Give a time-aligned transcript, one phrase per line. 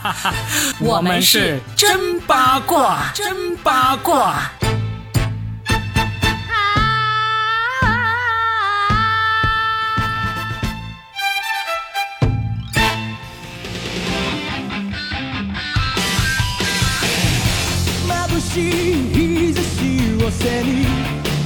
[0.80, 4.50] 我们是真八卦，真八卦。
[18.06, 18.72] 眩しい
[19.12, 19.64] 日差し
[20.22, 20.86] を背に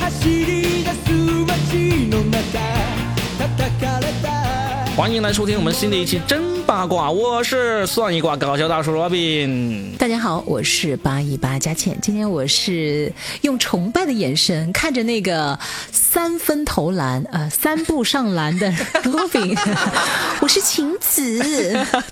[0.01, 1.13] 走り出す
[1.47, 2.75] 街の中叩かれた
[4.97, 9.95] 欢迎来收听我们新的一期真八卦，我是算一卦搞笑大叔罗宾。
[9.99, 11.97] 大家好，我是八一八佳倩。
[12.01, 13.13] 今天我是
[13.43, 15.57] 用崇拜的眼神看着那个
[15.93, 18.73] 三分投篮，呃，三步上篮的
[19.05, 19.55] 罗宾。
[20.41, 21.39] 我是晴子，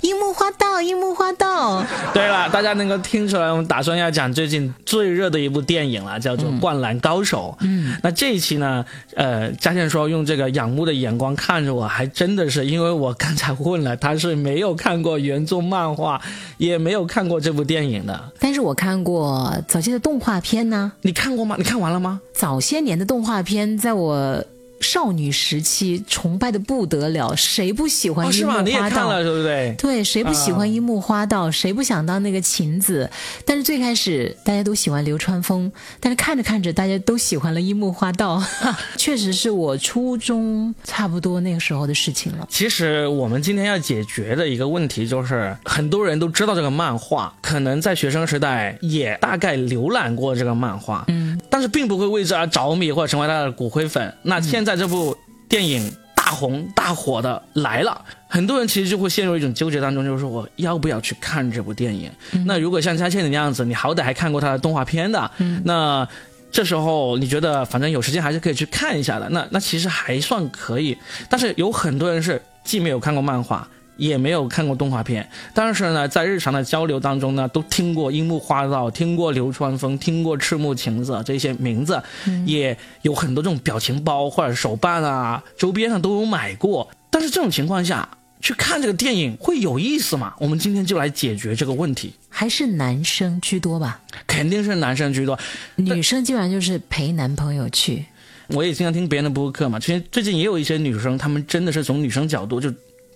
[0.02, 1.84] 樱木花道，樱木花道。
[2.12, 7.56] 对了，大家能够听出来，我们打算要讲最近最热的一部电影了，叫做《灌篮高手》。
[7.66, 8.84] 嗯，那这一期呢，
[9.16, 16.20] 呃，佳倩说用这个仰慕的眼光看着我，还真的是因为我刚才问了，他是没有看过原著漫画，
[16.58, 18.32] 也没有看过这部电影的。
[18.40, 21.54] 但是我看过早期的动画片呢，你看过吗？
[21.56, 22.20] 你看完了吗？
[22.32, 24.44] 早些年的动画片，在我。
[24.80, 28.58] 少女时期崇拜的不得了，谁不喜欢樱木花道？
[28.58, 28.62] 哦是吗？
[28.62, 29.74] 你也看了，对不对？
[29.78, 31.50] 对，谁不喜欢樱木花道？
[31.50, 33.08] 谁不想当那个晴子？
[33.44, 38.42] 但是最开始大家都喜欢流川枫，但是看着看着大家都喜欢了樱木花道，
[38.96, 42.46] 确实是我初中差不多那个时候的事情了。
[42.50, 54.12] 其实我们今天要解决的一个问题就是，很多人都知道这个漫画，可能在学生时代也大概浏览过这个漫画，嗯，但是并不会为之而着迷或者成为他的骨灰粉。
[54.22, 55.16] 那现在这部
[55.48, 62.10] 电影大红大火的来了，很多人其实就会陷入一种纠结当中，就是说我要不要去看这部电影？
[62.46, 65.30] 那如果像佳倩你那样子，你好歹还看过他的动画片的，
[65.64, 66.08] 那。
[66.54, 70.96] 这时候你觉得反正有时间还是可以去看一下的，那那其实还算可以。
[71.28, 82.02] 但是有很多人是既没有看过漫画，也没有看过动画片，但是呢，在日常的交流当中呢，都听过樱木花道，听过流川枫，听过赤木晴子这些名字，
[82.44, 86.90] 也有很多这种表情包或者手办啊、周边上都有买过。
[87.10, 88.08] 但是这种情况下
[88.40, 90.34] 去看这个电影会有意思吗？
[90.38, 92.12] 我们今天就来解决这个问题。
[92.28, 95.38] 还是男生居多吧，肯定是男生居多，
[95.76, 98.04] 女生基本上就是陪男朋友去。
[98.48, 102.70] 我也经常听别人的播客嘛，其实最近也有一些女生，她们真的是从女生角度，就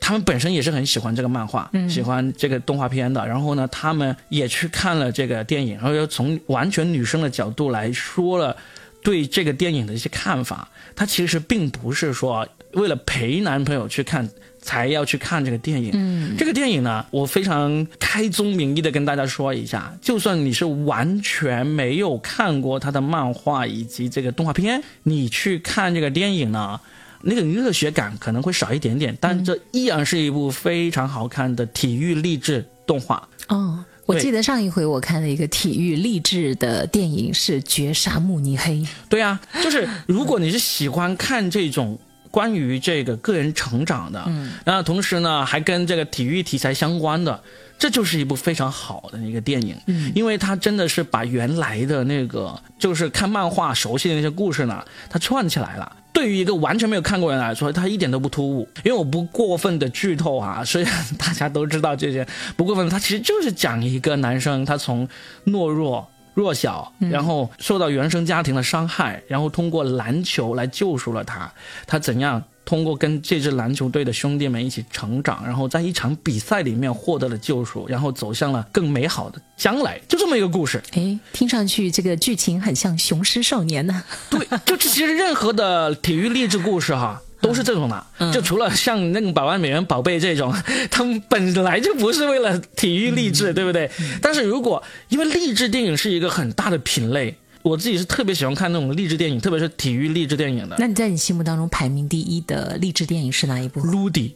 [0.08, 8.56] 她们本身也是很喜欢这个漫画，喜欢这个动画片的，然后呢，他们也去看了这个电影，然后又从完全女生的角度来说了
[9.02, 10.66] 对这个电影的一些看法。
[10.96, 14.26] 她其实并不是说为了陪男朋友去看。
[14.60, 15.92] 才要去看这个电影。
[15.94, 26.78] 嗯，这个电影呢，我非常开宗明义的跟大家说一下，就算你是完全没有看过他的漫画以及这个动画片，你去看这个电影呢，
[27.22, 33.28] 那个热血感可能会少一点点，但这依然是一部非常好看的体育励志动画。
[33.48, 38.74] 哦，我记得上一回我看的一个体育励志的电影是《绝杀慕尼黑》。
[39.08, 41.98] 对啊，就是如果你是喜欢看这种。
[42.30, 47.42] 关于这个个人成长的，嗯，然后同时呢，还跟这个体育题材相关的，
[47.78, 55.90] 这就是一部非常好的一个电影，嗯，因为它真的是把原来的那个就是看漫画熟悉的那些故事呢，它串起来了。
[56.18, 65.08] 对于一个完全没有看过的人来说，它一点都不突兀，因为我不过分的剧透啊，虽然大家都知道这些，不过分，它其实就是讲一个男生他从
[65.46, 66.04] 懦弱。
[66.34, 71.52] 弱小，然后受到原生家庭的伤害，然后通过篮球来救赎了他。
[71.84, 80.82] 他怎样通过跟这支篮球队的兄弟们一起成长，然后在一场比赛里面获得了救赎，然后走向了更美好的将来，就这么一个故事。
[80.92, 84.04] 哎，听上去这个剧情很像《雄狮少年》呢。
[84.28, 87.22] 对，就其实任何的体育励志故事哈。
[87.40, 90.52] 都是这种的，就除了像那个百万美元宝贝这种，
[90.90, 93.88] 他们本来就不是为了体育励志，对不对？
[94.20, 100.76] 但是如果因为励志电影是一个很大的品类，我自己是特别喜欢看那种励志电影，特别是体育励志电影的。
[100.78, 104.32] 那你在你心目当中排名第一的励志电影是哪一部？Rudy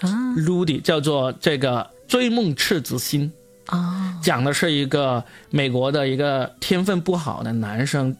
[0.00, 3.32] 啊，Rudy 叫做这个《追梦赤子心》
[3.74, 8.14] 啊，讲的是一个美国的一个天分不好的男生。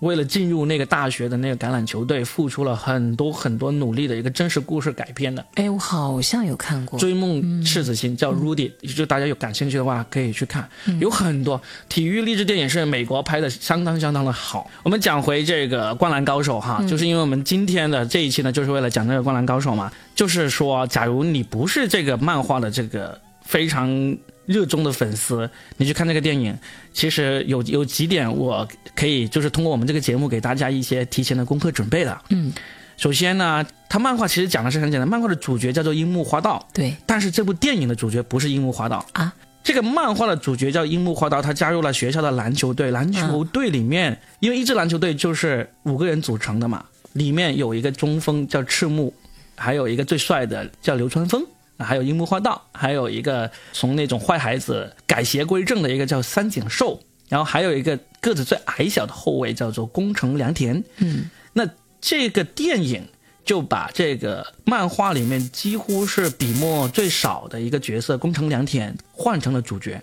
[0.00, 5.44] 为了进入那个大学的那个橄榄球队，付出了很多很多努力的一个真实故事改编的。
[5.54, 10.68] 哎，我好像有看过《追梦赤子心》，叫 Rudy，就大家有感兴趣的话可以去看。
[11.00, 14.70] 有很多体育励志电影是美国拍的，相当相当的好。
[14.82, 19.90] 我们讲回这个《灌篮高手》哈，就是因为我们今天的这一期呢，就是为了讲这个《灌篮高手》嘛。
[20.14, 24.16] 就是说，假如你不是这个漫画的这个非常。
[24.48, 26.56] 热衷的粉丝，你去看这个电影，
[26.94, 28.66] 其实有有几点我
[28.96, 32.18] 可以就是通过我们这个节目给大家一些提前的功课准备的。
[32.30, 32.50] 嗯，
[32.96, 36.96] 首先呢，它漫画其实讲的是很简单，漫画的主角叫做樱木花道，对。
[37.04, 39.04] 但是这部电影的主角不是樱木花道。
[39.12, 39.30] 啊，
[39.62, 42.90] 这个漫画的主角叫樱木花道，他加入了学校的篮球队。
[42.90, 49.12] 篮球队里面，因为一支篮球队就是五个人组成的嘛，里面有一个中锋叫赤木，
[49.56, 51.44] 还有一个最帅的叫流川枫，
[51.84, 60.82] 还有樱木花道，还有一个从那种坏孩子改邪归正的一个叫三井寿，然后还有一个个子最矮小的后卫叫做宫城良田。
[60.98, 61.68] 嗯，那
[62.00, 63.08] 这个电影
[63.44, 70.02] 就把这个漫画里面几乎是笔墨最少的一个角色宫城良田换成了主角。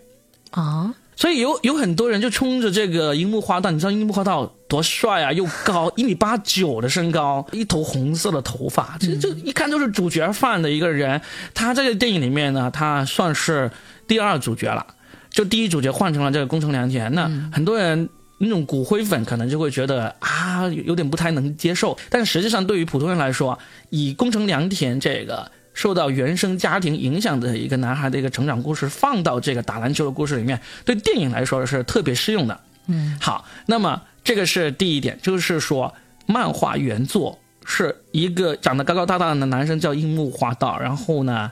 [0.52, 11.22] 啊，所以有有很多人就冲着这个樱木花道，你知道樱木花道多帅啊，又高，一米八九的身高，一头红色的头发，这就一看就是主角范的一个人。
[11.54, 13.72] 他这个电影里面呢，他算是
[14.08, 14.86] 第二主角了，
[15.30, 17.14] 就第一主角换成了这个宫城良田。
[17.14, 23.58] 那很多人那种骨灰粉可能就会觉得啊，有点不太能接受，但实际上对于普通人来说，
[23.90, 25.50] 以宫城良田这个。
[25.76, 32.60] 受到原生家庭影响的一个男孩的一个成长故事，放到这个打篮球的故事里面，对电影来说是特别适用的。
[32.88, 35.94] 嗯，好，那么这个是第一点，就是说
[36.26, 41.52] 漫画原作是一个长得高高大大的男生叫樱木花道，然后呢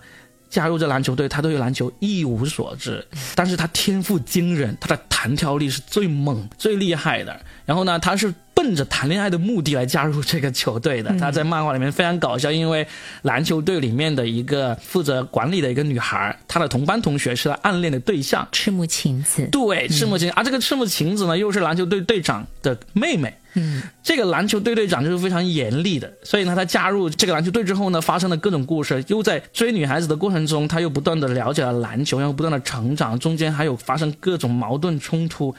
[0.50, 3.06] 加入这篮球队，他对篮球一无所知，
[3.36, 7.40] 但是他天赋惊人，他的弹跳力是最猛、最厉害的。
[7.66, 11.14] 然后呢，他是奔着谈恋爱的目的来加入这个球队的。
[11.20, 12.88] 他在漫画里面非常搞笑，因为
[13.24, 18.48] 篮球队里面的一个负责管理的一个女孩，她的同班同学是他暗恋的对象。
[18.52, 19.48] 赤木晴子。
[19.52, 23.34] 对，赤木晴，而这个赤木晴子呢，又是篮球队队长的妹妹。
[23.56, 35.54] 嗯，这个篮球队队长就是非常严厉的，所以呢，他加入这个篮球队之后呢，发生了各种故事，又在追女孩子的过程中，他又不断的了解了篮球，然后不断的成长，中间还有发生各种矛盾冲突。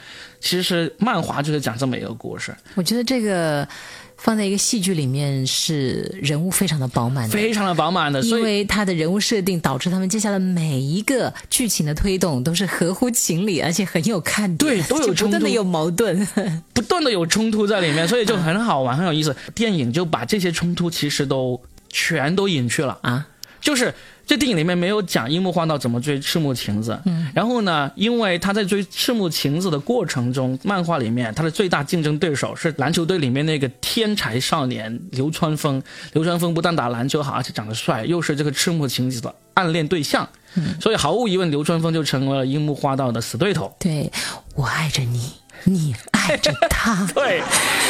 [0.45, 3.67] 其实漫画就是讲这么一个故事，我觉得这个
[4.15, 7.33] 放在一个戏剧里面是人物非常的饱满的。
[7.33, 16.27] 非常的饱满的，因为他的人物设定导致他们接下来每一个剧情的推动都是合乎情理，而且很有看点，对都有 冲突断的有矛盾。
[16.73, 19.35] 不断的有冲突在里面，所以就很好玩，很有意思。
[19.55, 21.59] 电影就把这些冲突其实都
[21.89, 22.99] 全都隐去了。
[23.01, 23.25] 啊，
[23.59, 23.91] 就是
[24.25, 35.81] 这电影里面没有讲樱木花道怎么追赤木晴子，嗯，然后呢，因为他在追赤木晴子的过程中，漫画里面他的最大竞争对手是篮球队里面那个天才少年流川枫。
[36.13, 43.71] 流川枫不但打篮球好，而且长得帅，又是这个赤木晴子的暗恋对象，嗯，所以毫无疑问，流川枫就成为了樱木花道的死对头。
[43.79, 44.11] 对
[44.55, 45.31] 我爱着你，
[45.65, 47.05] 你爱着他。
[47.13, 47.43] 对，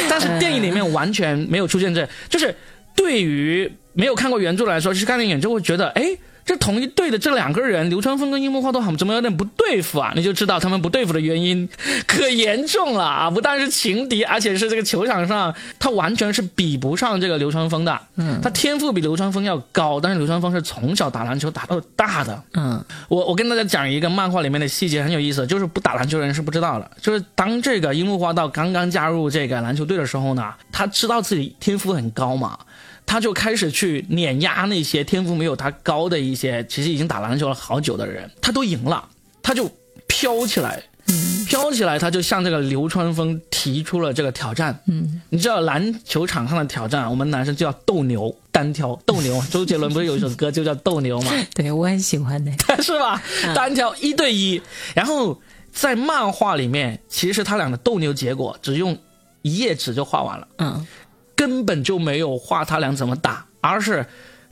[0.10, 2.54] 但是电影里面完全没有出现这，就是
[2.94, 6.04] 对于没有看过原著来说，其实看电影就会觉得，哎，
[6.46, 10.14] 这同一队的这两个人，流川枫跟樱木花道怎么有点不对付啊？
[10.16, 11.68] 你就知道他们不对付的原因
[12.06, 13.32] 可严重了啊！
[13.32, 18.00] 不但是情敌，而且是这个球场上他完全是比不上这个流川枫的。
[18.18, 22.44] 嗯，他天赋比流川枫要高，但是流川枫是从小打篮球打到大的。
[22.54, 26.92] 嗯，我我跟大家讲一个漫画里面的细节，很有意思，就是不打篮球的人是不知道的。
[27.02, 32.60] 就是当这个樱木花道刚刚加入这个篮球队的时候呢，他知道自己天赋很高嘛，
[33.06, 39.08] 他就开始去碾压那些天赋没有他高的一些，其实已经打篮球了好久的人，他都赢了，
[39.42, 39.70] 他就
[40.08, 40.84] 飘起来。
[41.48, 44.76] 飘起来，他就向这个流川枫提出了这个挑战。
[44.88, 49.00] 嗯，你知道篮球场上的挑战，我们男生就叫斗牛单挑。
[49.06, 51.32] 斗牛，周杰伦不是有一首歌就叫斗牛吗？
[51.54, 52.52] 对我很喜欢的。
[52.82, 53.22] 是吧？
[53.54, 54.60] 单挑一对一，
[54.96, 55.40] 然后
[55.72, 58.98] 在漫画里面，其实他俩的斗牛结果只用
[59.44, 60.88] 一页纸就画完了，嗯，
[61.36, 64.06] 根本就没有画他俩怎么打，而是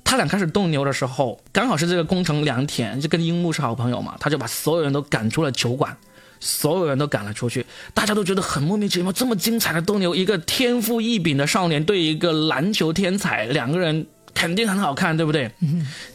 [0.03, 5.95] 他俩开始斗牛的时候，刚好是这个宫城良田就跟樱木是好朋友嘛，他就把所有人都赶出了酒馆。
[6.45, 15.49] 所有人都赶了出去，大家都觉得很莫名其妙，这么精彩的斗牛，一个天赋异禀的少年对一个篮球天才，两个人肯定很好看，对不对？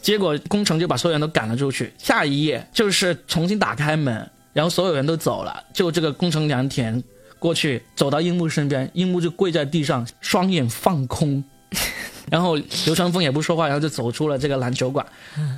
[0.03, 1.91] 结果工程就把所有人都赶了出去。
[1.97, 7.03] 下一页就是重新打开门，然后所有人都走了，就这个工程良田
[7.39, 11.43] 过去走到樱木身边，樱木就跪在地上，双眼放空。
[12.29, 12.55] 然后
[12.85, 15.03] 流川枫也不说话，然后就走出了这个篮球馆。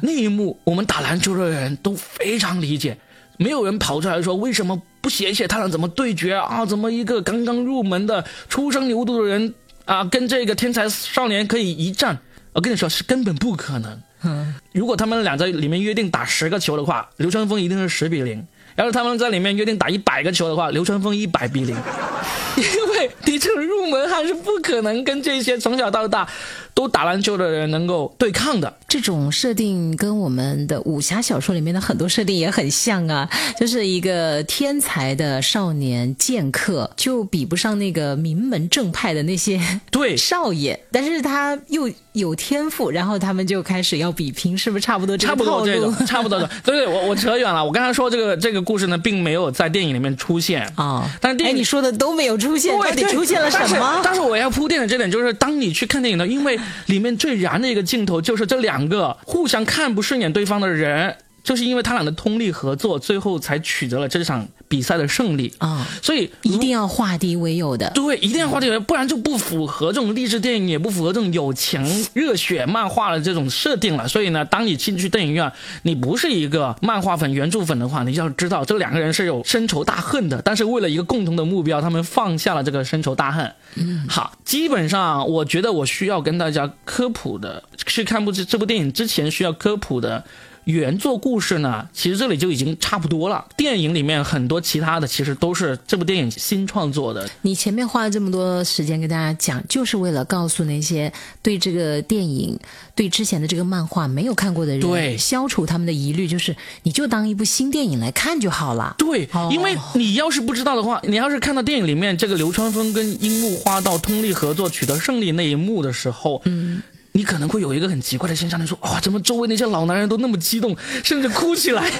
[0.01, 2.97] 那一幕，我们打篮球的人都非常理解。
[3.37, 6.65] 没有人跑出来说为什么不写写他俩怎么对决啊？
[6.65, 9.53] 怎么一个刚刚入门的初生牛犊的人
[9.85, 12.17] 啊，跟这个天才少年可以一战？
[12.53, 14.01] 我跟你说是根本不可能。
[14.23, 18.39] 嗯，如果他们俩在里面约定打十个球的话，流川枫一定是十比零；
[18.75, 21.75] 要是他们在里面约定打一百个球的话，流川枫一百比零。
[23.25, 26.27] 你这个入门汉是不可能跟这些从小到大
[26.73, 28.73] 都打篮球的人能够对抗的。
[28.87, 46.49] 这种设定跟我们的武侠小说里面的很多设定也很像啊，就是一个天才的少年剑客，就比不上那个名门正派的那些对 少爷，但是他又有天赋，然后他们就开始要比拼，是不是差不多这个差不多这种，差不多的。
[46.63, 47.63] 对对，我我扯远了。
[47.63, 51.03] 我刚才说这个这个故事呢，并没有在电影里面出现啊？
[51.05, 54.01] 哎，但是电影你说的都没有出现，到底出现了什么？
[54.03, 67.89] 但是我要铺垫的这点就是，当你去看电影的，因为里面最燃的一个镜头就是这两个互相看不顺眼对方的人，就是因为他俩的通力合作，最后才取得了这场比赛的胜利啊所以一定要化敌为友的。
[67.95, 74.07] 对，一定要化敌为友，不然就不符合这种励志电影，也不符合这种友情热血漫画的这种设定了。
[74.07, 75.51] 所以呢，当你进去电影院，
[75.83, 83.51] 你不是一个漫画粉、原著粉的话，你要知道这两个人是有深仇大恨的，但是为了一个共同的目标，他们放下了这个深仇大恨。
[83.75, 90.23] 嗯，好，基本上我觉得我需要跟大家科普的，去看部这这部电影之前需要科普的。
[90.65, 93.45] 原作故事呢，其实这里就已经差不多了。
[93.57, 102.57] 电影里面很多其他的，其实都是这部电影新创作的，你前面花了这么多时间跟大家讲，就是为了告诉那些对这个电影、
[102.95, 108.95] 对之前的这个漫画没有看过的人，对消除他们的疑虑，就是你就当一部新电影来看就好了。
[108.97, 116.81] 对哦，因为你要是不知道的话，你要是看到电影里面这个流川枫跟樱木花道通力合作取得胜利那一幕的时候，嗯。
[117.13, 121.91] 你可能会有一个很奇怪的现象，你说哇，怎么周围那些老男人都那么激动，甚至哭起来？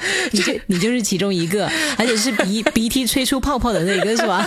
[0.32, 4.46] 你就 你就是其中一个，而且是鼻 鼻涕吹出泡泡的那个，是吧？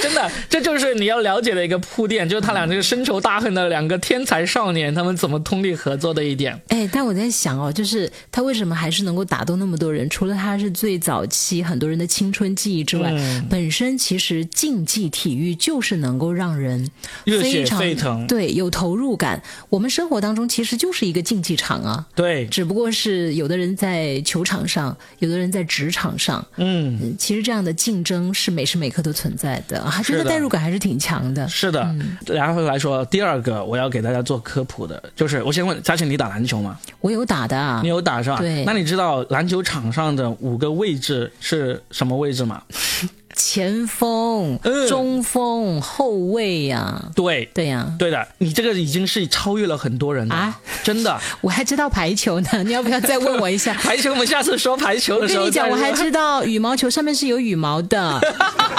[0.00, 6.60] 真的，这就是你要了解的一个铺垫，就是他俩这个深仇大恨的两个天才少年，他们怎么通力合作的一点。
[6.68, 10.08] 哎，但我在想哦，就是他为什么还是能够打动那么多人？
[10.10, 16.90] 除了他是最早期很多人的青春记忆之外，嗯本身其实竞技体育就是能够让人
[17.24, 19.42] 热血非常沸腾对，有投入感。
[19.68, 26.44] 我们生活当中其实就是一个竞技场啊，对，只不过是有的人在球场上，有的人在职场上。
[26.56, 31.48] 嗯，嗯其实这样的竞争是每时每刻都存在的，啊，觉得代入感还是挺强的。
[31.48, 31.94] 是的。
[32.26, 36.78] 然后来说第二个，我要给大家做科普的，就是我先问嘉庆，你打篮球吗？
[37.00, 38.38] 我有打的啊你，有打是吧？
[38.38, 42.62] 对那你知道篮球场上的五个位置是什么位置吗？
[43.34, 51.18] 前锋、嗯中锋、后卫呀、对，对呀、对的，你这个已经是超越了很多人了，啊真的。
[51.40, 53.74] 我还知道排球呢， 你要不要再问我一下？
[53.82, 58.20] 排球，我们下次说排球我的时候跟你讲，我还知道羽毛球上面是有羽毛的，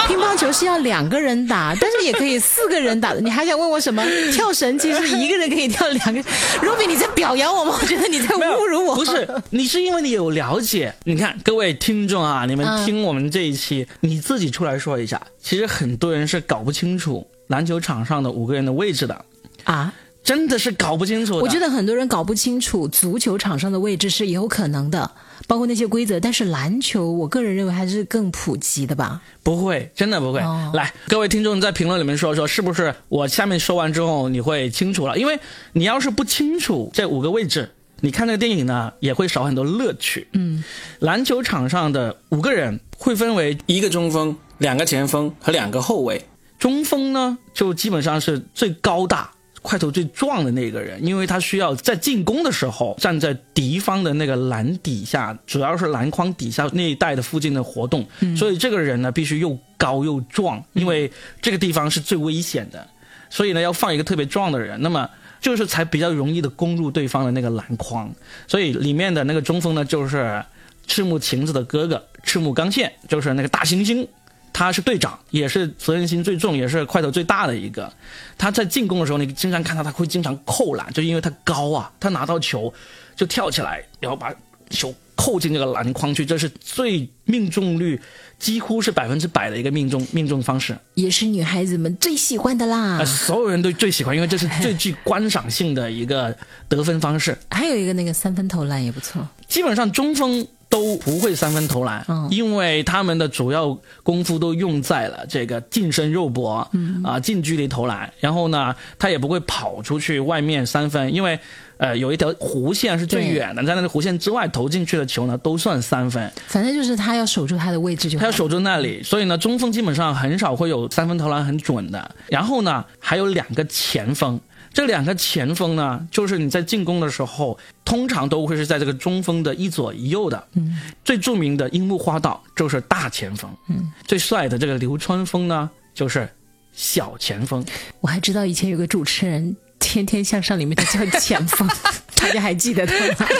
[0.06, 3.20] 乒乓球是要两个人打，但是也可以四个人打的。
[3.20, 4.04] 你还想问我什么？
[4.32, 6.20] 跳绳其实一个人可以跳两个。
[6.60, 7.78] Ruby，你在表扬我吗？
[7.80, 8.94] 我觉得你在侮辱我。
[8.94, 10.94] 不是，你是因为你有了解。
[11.04, 15.20] 你看，各位听众啊，你们嗯听我们这一期，你自己出来说一下。
[15.40, 19.24] 其实很多人是搞不清楚篮球场上的五个人的位置的，
[19.64, 21.36] 啊，真的是搞不清楚。
[21.38, 25.10] 我觉得很多人搞不清楚足球场上的位置是有可能的，
[25.46, 26.18] 包括那些规则。
[26.18, 29.20] 但是篮球，我个人认为还是更普及的吧。
[29.42, 30.40] 不会，真的不会。
[30.40, 35.18] 哦来，各位听众在评论里面说说，是不是我下面说完之后你会清楚了？
[35.18, 35.38] 因为
[35.72, 37.70] 你要是不清楚这五个位置，
[38.00, 40.28] 你看那个电影呢也会少很多乐趣。
[40.32, 40.62] 嗯，
[40.98, 46.22] 篮球场上的五个人会分为一个中锋、两个前锋和两个后卫。
[46.58, 49.30] 中锋呢，就基本上是最高大、
[49.62, 61.10] 块头最壮的那个人，因为他需要在进攻的时候站在敌方的那个篮底下，主要是篮筐底下那一带的附近的活动，嗯所以这个人呢必须又高又壮，因为
[61.42, 62.86] 这个地方是最危险的，
[63.28, 65.08] 所以呢要放一个特别壮的人，那么。
[65.44, 68.10] 就是才比较容易的攻入对方的那个篮筐，
[68.48, 70.42] 所以里面的那个中锋呢，就是
[70.86, 74.08] 赤木晴子的哥哥赤木刚宪，就是那个大猩猩，
[74.54, 77.92] 他是队长，也是责任心最重，也是块头最大的一个。
[78.38, 82.72] 他在进攻的时候，你经常看到他会经常扣篮，就因为他高啊，他拿到球
[83.14, 84.32] 就跳起来，然后把
[84.70, 88.00] 球扣进这个篮筐去，这是最命中率
[88.38, 90.76] 几乎是百分之百的一个命中命中方式。
[90.94, 93.06] 也是女孩子们最喜欢的啦呃，。
[93.06, 96.36] 所有人都最喜欢，因为这是 最具观赏性的一个
[96.68, 97.36] 得分方式。
[97.50, 99.26] 还有一个那个三分投篮也不错。
[99.46, 106.68] 基本上中锋都不会三分投篮，嗯因为他们的主要功夫都用在了这个近身肉搏，
[107.04, 108.12] 啊、近距离投篮。
[108.18, 111.38] 然后呢，他也不会跑出去外面三分，因为
[111.76, 116.32] 呃有一条弧线是最远的，在那个弧线之外投进去的球呢都算三分。
[116.46, 118.20] 反正就是他要守住他的位置就好。
[118.20, 122.14] 他要守住那里，所以呢，中锋基本上很少会有三分投篮很准的。
[122.28, 124.40] 然后呢，还有两个前锋，
[124.72, 130.42] 这两个前锋呢，就是你在进攻的时候，通常都会是在这个中锋的一左一右的。
[130.54, 133.50] 嗯，最著名的樱木花道就是大前锋。
[133.68, 136.28] 嗯，最帅的这个流川枫呢，就是
[136.72, 137.64] 小前锋。
[138.00, 139.50] 我还知道以前有个主持人
[139.84, 141.68] 《天天向上》里面的叫前锋，
[142.16, 143.30] 大家还记得他吗？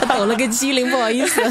[0.00, 1.42] 他抖了个机灵，不好意思。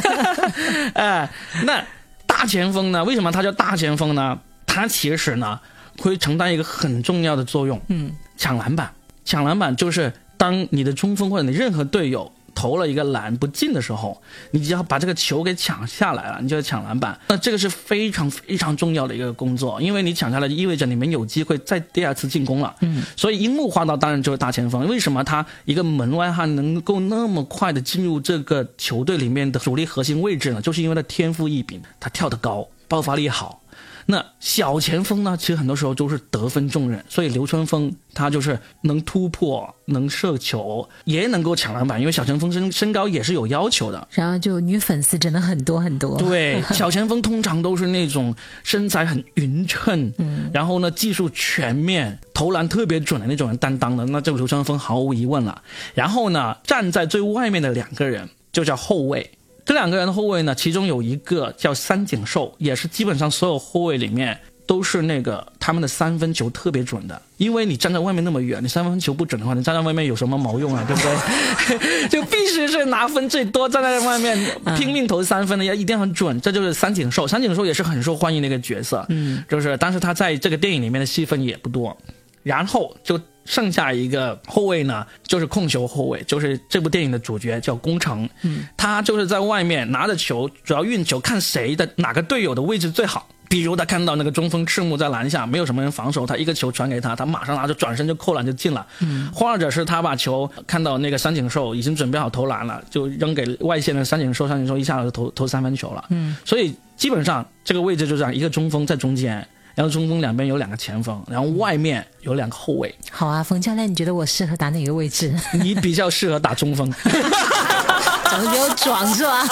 [0.96, 1.30] 哎，
[1.66, 1.84] 那
[2.26, 3.04] 大前锋呢？
[3.04, 4.40] 为什么他叫大前锋呢？
[4.66, 5.60] 他其实呢，
[6.00, 8.90] 会承担一个很重要的作用，嗯，抢篮板。
[9.26, 17.18] 抢篮板就是当你的中锋或者你任何队友投了一个篮不进的时候，你只要把这个球给抢下来了，你就要抢篮板。
[17.28, 22.76] 那这个是非常非常重要的一个工作，因为你抢下来意味着你们有机会再第二次进攻了。
[22.82, 24.88] 嗯，所以樱木花道当然就是大前锋。
[24.88, 30.62] 为什么他一个门外汉能够那么快的进入这个球队里面的主力核心位置呢？
[30.62, 33.61] 就是因为他天赋异禀，他跳得高，爆发力好。
[34.06, 44.08] 那小前锋呢，其实很多时候都是得分重任，所以流川枫他就是能突破、能射球，也能够抢篮板，因为小前锋身身高也是有要求的。
[44.12, 46.18] 然后就女粉丝真的很多很多。
[46.18, 55.62] 对， 小前锋通常都是那种身材很匀称，嗯，然后呢技术全面、投篮特别准的那种人担当的，那这个流川枫毫无疑问了。
[55.94, 59.32] 然后呢，站在最外面的两个人就叫后卫。
[59.66, 67.22] 这两个人的后卫呢，其中有一个叫三井寿，也是基本上所有后卫里面都是那个他们的三分球特别准的。
[67.38, 70.84] 因为你站在外面那么远，你三分球不准的话，你站在外面有什么毛用啊？
[70.88, 72.08] 对不对？
[72.10, 74.38] 就必须是拿分最多，站在外面
[74.78, 76.40] 拼命投三分的，要一定很准。
[76.42, 79.06] 这就是三井寿，三井寿也是很受欢迎的一个角色。
[79.10, 81.96] 嗯，就是但是他在这个电影里面的戏份也不多。
[82.44, 88.30] 然后就剩下一个后卫呢，就是控球后卫，就是这部电影的主角叫宫城。
[88.44, 93.28] 嗯，他就是在外面拿着球，主要运球，看谁的哪个队友的位置最好。
[93.50, 98.88] 比如他看到那个中锋赤木在篮下，没有什么人防守，他一个球传给他，他马上拿着转身就扣篮就进了。
[99.02, 106.06] 嗯，或者是他把球看到那个三井寿已经准备好投篮了，就扔给外线的三井寿，三井寿一下子就投投三分球了。
[106.12, 109.46] 嗯，所以基本上这个位置就这样，一个中锋在中间。
[109.76, 112.94] 然后中锋两边有两个前锋，然后外面有两个后卫。
[113.12, 115.34] 好啊，冯教练，你觉得我适合打哪个位置？
[115.54, 116.92] 你比较适合打中锋，
[118.30, 119.48] 长得比较壮是吧？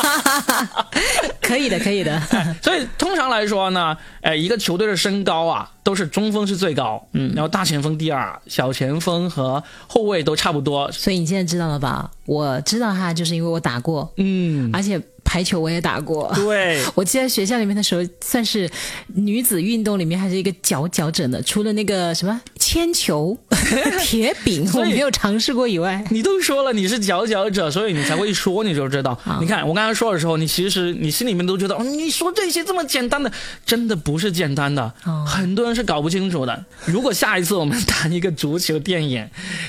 [1.41, 2.21] 可以的，可以的。
[2.61, 10.91] 所以通常来说呢，呃，一个球队的身高啊，都是中锋是最高，嗯，然后大前锋第二，小前锋和后卫都差不多。
[10.91, 12.11] 所以你现在知道了吧？
[12.25, 16.31] 我知道他，就是因为我打过，嗯，而且排球我也打过。
[16.33, 18.67] 对， 我记得学校里面的时候，算是
[19.13, 21.39] 女子运动里面还是一个佼佼者呢。
[21.43, 23.37] 除了那个什么铅球、
[24.03, 29.17] 铁饼，我所以没有尝试过以外，你都说了你是佼佼者，所以你才会一说你就知道。
[29.39, 33.31] 你看我刚才说的时候，你其实你心里面都觉得，哦你说这些这么简单的，
[33.65, 36.65] 真的不是简单的，哦很多人是搞不清楚的。
[36.85, 39.25] 如果下一次我们谈一个足球电影，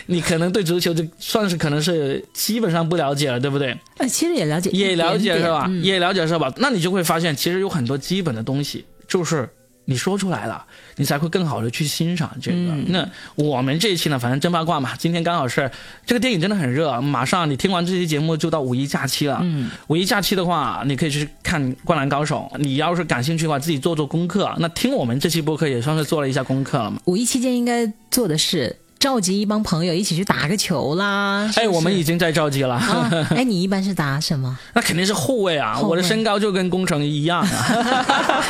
[0.07, 3.77] 你可能对足球就算是可能是基本上不了解了，对不对？
[3.99, 5.67] 呃，其实也了解，也了解是吧？
[5.69, 6.53] 嗯也了解是吧？
[6.57, 9.49] 那你就会发现，其实有很多基本的东西，就是
[9.91, 12.57] 你说出来了，你才会更好的去欣赏这个。
[12.57, 15.69] 嗯那我们这一期呢，反正真八卦嘛，今天刚好是
[16.07, 19.41] 这个电影真的很热，马上你听完这期节目就到五一假期了。
[19.43, 24.55] 嗯，五一假期的话，你可以去看《灌篮高手》，你要是感兴趣的话，自己做做功课。
[24.59, 27.01] 那听我们这期播客也算是做了一下功课了嘛。
[27.07, 31.51] 五一期间应该做的是召集一帮朋友一起去打个球啦。
[31.51, 32.75] 是哎，我们已经在召集了。
[32.75, 34.57] 啊，哎，你一般是打什么？
[34.75, 38.45] 那肯定是后卫啊，卫我的身高就跟工程一样啊。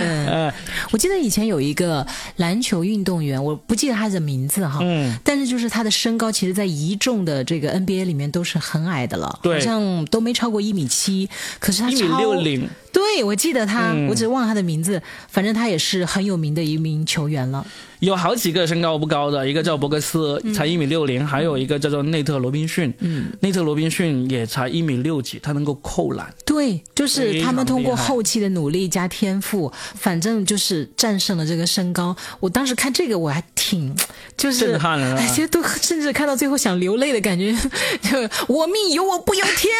[0.00, 0.52] 呃，
[0.90, 2.04] 我记得以前有一个
[2.36, 12.66] 篮球运动员，我不记得他的名字哈，嗯，但是就是他的身高，其实在一众的这个 NBA 里面都是很矮的了，对好像都没超过一米七，可是他一米超六零。
[12.90, 17.66] 对，我记得他，嗯我只忘了他的名字，反正他也是很有名的一名球员了。
[18.00, 26.32] 有好几个身高不高的，一个叫博格斯，才一米六零，还有一个叫做内特罗宾逊，嗯，内特罗宾逊也才一米六几，他能够扣篮。
[26.44, 32.16] 对，就是他们通过后期的努力加天赋，反正就是战胜了这个身高。
[32.40, 33.94] 我当时看这个我还挺，
[34.36, 37.52] 就是震撼了其实都 甚至看到最后想流泪的感觉，
[38.02, 39.70] 就我命由我不由天。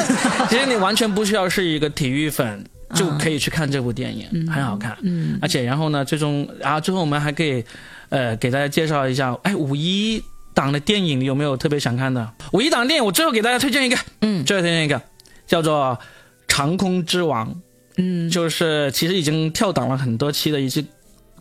[0.48, 2.64] 其实你完全不需要是一个体育粉。
[2.94, 4.96] 就可以去看这部电影，很好看。
[5.02, 7.64] 嗯，而且然后呢，最终啊，最后我们还可以，
[8.08, 10.22] 呃，给大家介绍一下，哎，五一
[10.54, 12.32] 档的电影你有没有特别想看的？
[12.52, 15.00] 五一档电影我最后给大家推荐一个，嗯最后推荐一个
[15.46, 15.98] 叫做
[16.48, 17.48] 《长空之王》，
[17.96, 20.84] 嗯，就是其实已经跳档了很多期的一些。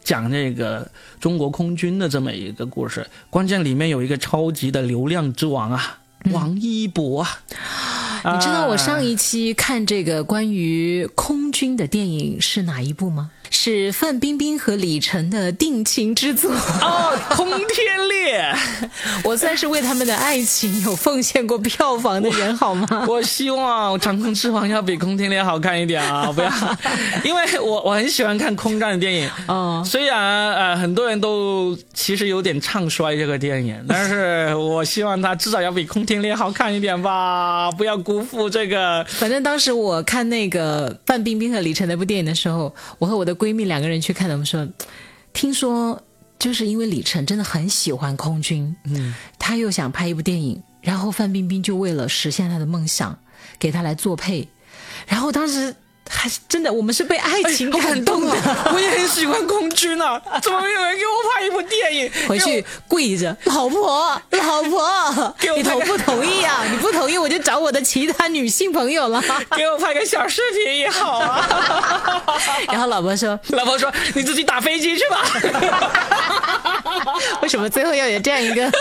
[0.03, 0.87] 讲这个
[1.19, 5.97] 中国空军的这么一个故事，关键里面有一个超级的流量之王啊，
[6.31, 7.29] 王一博啊！
[8.33, 13.29] 你知道我上一一期看这个关于空军的电影是哪一部吗？
[13.55, 16.51] 是范冰冰和李晨的定情之作。
[16.51, 18.53] 哦，空天猎，
[19.23, 23.05] 我算是为他们的爱情有奉献过票房的人，好吗？
[23.07, 26.29] 我希望《长空之王》要比空天猎好看一点啊！
[26.35, 26.51] 不要，
[27.23, 29.29] 因为我我很喜欢看空战的电影。
[29.47, 39.03] 哦，虽然呃很多人都其实有点唱衰这个电影，但是我希望它至少要比空天猎好看一点吧，不要辜负这个。
[39.07, 44.67] 反正当时我看那个范冰冰和李晨那部电影的时候，我和我的闺蜜两个人去看的，我们说，
[45.33, 46.01] 听说
[46.39, 53.17] 就是因为李晨真的很喜欢空军，嗯，他又想拍一部电影，然后范冰冰就为了实现他的梦想，
[53.59, 54.47] 给他来做配，
[55.07, 55.75] 然后当时
[56.09, 58.71] 还是真的，我们是被爱情感动的，啊！
[58.73, 62.11] 我也很喜欢空军啊， 怎么没有人给我拍一部电影？
[62.27, 66.63] 回去跪着，老婆，老婆给我，你同不同意啊？
[66.69, 69.21] 你不同意，我就找我的其他女性朋友了。
[69.57, 72.23] 给我拍个小视频也好啊。
[72.67, 75.25] 然后老婆说，老婆说你自己打飞机去吧。
[77.41, 78.71] 为什么最后要有这样一个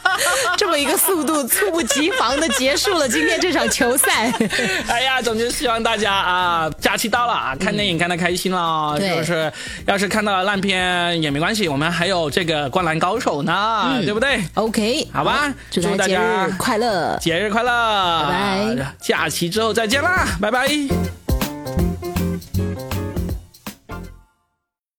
[0.56, 4.32] 这么一个速度，猝不及防的结束了今天这场球赛？
[4.88, 8.94] 哎呀，总之希望大家啊，假期到了啊，看电影看得开心了。
[8.98, 9.52] 对就是
[9.86, 17.16] 要是看到了烂片也没关系，我们还有这个《灌篮高手》呢，对不对？OK，好吧祝大家快乐。
[17.20, 18.94] 节日快乐，拜拜！
[19.00, 21.19] 假期之后再见啦，拜拜。